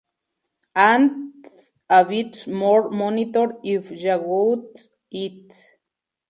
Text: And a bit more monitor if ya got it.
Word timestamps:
And 0.77 1.45
a 1.87 2.03
bit 2.03 2.35
more 2.61 2.83
monitor 3.01 3.47
if 3.75 3.85
ya 4.03 4.17
got 4.17 4.67
it. 5.11 5.47